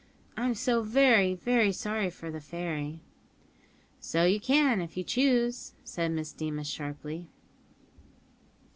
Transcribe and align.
I'm 0.35 0.55
so 0.55 0.81
very, 0.81 1.35
very 1.35 1.71
sorry 1.71 2.09
for 2.09 2.31
the 2.31 2.41
fairy." 2.41 3.01
"So 3.99 4.23
you 4.25 4.39
can, 4.39 4.81
if 4.81 4.97
you 4.97 5.03
choose," 5.03 5.73
said 5.83 6.09
Miss 6.09 6.31
Deemas 6.31 6.67
sharply. 6.67 7.27